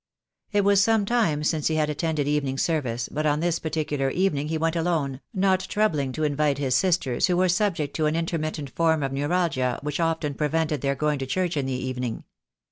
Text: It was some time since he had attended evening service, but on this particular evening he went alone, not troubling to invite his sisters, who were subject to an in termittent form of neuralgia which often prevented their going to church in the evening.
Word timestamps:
It 0.51 0.61
was 0.63 0.83
some 0.83 1.05
time 1.05 1.43
since 1.43 1.67
he 1.67 1.75
had 1.75 1.87
attended 1.87 2.27
evening 2.27 2.57
service, 2.57 3.07
but 3.07 3.27
on 3.27 3.39
this 3.39 3.59
particular 3.59 4.09
evening 4.09 4.47
he 4.47 4.57
went 4.57 4.75
alone, 4.75 5.21
not 5.31 5.59
troubling 5.59 6.11
to 6.13 6.23
invite 6.23 6.57
his 6.57 6.73
sisters, 6.73 7.27
who 7.27 7.37
were 7.37 7.47
subject 7.49 7.95
to 7.97 8.07
an 8.07 8.15
in 8.15 8.25
termittent 8.25 8.71
form 8.71 9.03
of 9.03 9.11
neuralgia 9.13 9.77
which 9.83 9.99
often 9.99 10.33
prevented 10.33 10.81
their 10.81 10.95
going 10.95 11.19
to 11.19 11.27
church 11.27 11.55
in 11.55 11.67
the 11.67 11.73
evening. 11.73 12.23